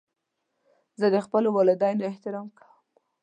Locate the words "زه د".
0.99-1.17